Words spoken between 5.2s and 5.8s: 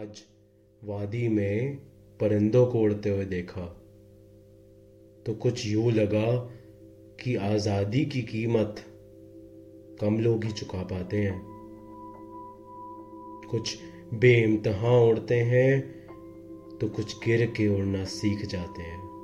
तो कुछ